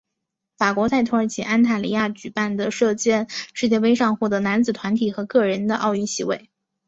[0.57, 6.49] 法国在土耳其安塔利亚举办的射箭世界杯上获得男子团体和个人的奥运席位。